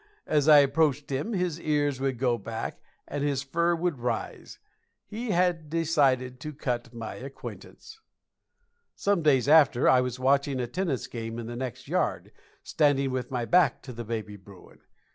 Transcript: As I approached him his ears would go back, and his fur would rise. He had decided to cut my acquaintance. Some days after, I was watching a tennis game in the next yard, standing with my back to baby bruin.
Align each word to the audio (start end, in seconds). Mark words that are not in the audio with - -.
As 0.25 0.47
I 0.49 0.61
approached 0.61 1.11
him 1.11 1.33
his 1.33 1.59
ears 1.61 1.99
would 1.99 2.17
go 2.17 2.39
back, 2.39 2.81
and 3.07 3.23
his 3.23 3.43
fur 3.43 3.75
would 3.75 3.99
rise. 3.99 4.57
He 5.05 5.29
had 5.29 5.69
decided 5.69 6.39
to 6.39 6.53
cut 6.53 6.91
my 6.91 7.13
acquaintance. 7.17 8.01
Some 8.95 9.21
days 9.21 9.47
after, 9.47 9.87
I 9.87 10.01
was 10.01 10.17
watching 10.17 10.59
a 10.59 10.65
tennis 10.65 11.05
game 11.05 11.37
in 11.37 11.45
the 11.45 11.55
next 11.55 11.87
yard, 11.87 12.31
standing 12.63 13.11
with 13.11 13.29
my 13.29 13.45
back 13.45 13.83
to 13.83 14.03
baby 14.03 14.37
bruin. 14.37 14.79